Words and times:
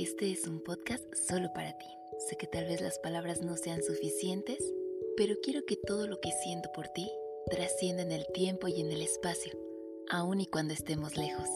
Este 0.00 0.32
es 0.32 0.46
un 0.46 0.60
podcast 0.60 1.04
solo 1.14 1.52
para 1.52 1.76
ti. 1.76 1.84
Sé 2.26 2.38
que 2.38 2.46
tal 2.46 2.64
vez 2.64 2.80
las 2.80 2.98
palabras 3.00 3.42
no 3.42 3.58
sean 3.58 3.82
suficientes, 3.82 4.56
pero 5.14 5.34
quiero 5.42 5.66
que 5.66 5.76
todo 5.76 6.06
lo 6.06 6.18
que 6.20 6.30
siento 6.42 6.70
por 6.74 6.88
ti 6.88 7.06
trascienda 7.50 8.00
en 8.00 8.12
el 8.12 8.24
tiempo 8.32 8.66
y 8.66 8.80
en 8.80 8.90
el 8.90 9.02
espacio, 9.02 9.52
aun 10.08 10.40
y 10.40 10.46
cuando 10.46 10.72
estemos 10.72 11.18
lejos. 11.18 11.50